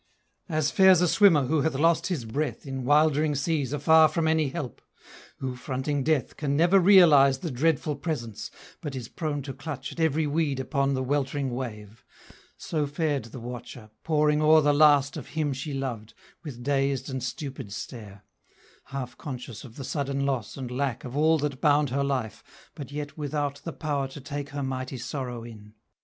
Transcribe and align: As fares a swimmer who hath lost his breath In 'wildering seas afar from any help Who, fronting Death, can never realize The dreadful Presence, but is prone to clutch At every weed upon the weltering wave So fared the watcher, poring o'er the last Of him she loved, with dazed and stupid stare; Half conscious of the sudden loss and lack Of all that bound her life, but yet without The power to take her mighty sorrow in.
As 0.49 0.71
fares 0.71 0.99
a 1.01 1.07
swimmer 1.07 1.43
who 1.45 1.61
hath 1.61 1.75
lost 1.75 2.07
his 2.07 2.25
breath 2.25 2.65
In 2.65 2.85
'wildering 2.85 3.35
seas 3.35 3.71
afar 3.71 4.07
from 4.07 4.27
any 4.27 4.49
help 4.49 4.81
Who, 5.37 5.55
fronting 5.55 6.03
Death, 6.03 6.37
can 6.37 6.57
never 6.57 6.79
realize 6.79 7.37
The 7.37 7.51
dreadful 7.51 7.97
Presence, 7.97 8.49
but 8.81 8.95
is 8.95 9.07
prone 9.07 9.43
to 9.43 9.53
clutch 9.53 9.91
At 9.91 9.99
every 9.99 10.25
weed 10.25 10.59
upon 10.59 10.95
the 10.95 11.03
weltering 11.03 11.51
wave 11.51 12.03
So 12.57 12.87
fared 12.87 13.25
the 13.25 13.39
watcher, 13.39 13.91
poring 14.03 14.41
o'er 14.41 14.61
the 14.61 14.73
last 14.73 15.17
Of 15.17 15.27
him 15.27 15.53
she 15.53 15.71
loved, 15.71 16.15
with 16.43 16.63
dazed 16.63 17.07
and 17.07 17.21
stupid 17.23 17.71
stare; 17.71 18.23
Half 18.85 19.19
conscious 19.19 19.63
of 19.63 19.75
the 19.75 19.83
sudden 19.83 20.25
loss 20.25 20.57
and 20.57 20.71
lack 20.71 21.03
Of 21.03 21.15
all 21.15 21.37
that 21.37 21.61
bound 21.61 21.91
her 21.91 22.03
life, 22.03 22.43
but 22.73 22.91
yet 22.91 23.19
without 23.19 23.61
The 23.63 23.71
power 23.73 24.07
to 24.07 24.19
take 24.19 24.49
her 24.49 24.63
mighty 24.63 24.97
sorrow 24.97 25.43
in. 25.43 25.75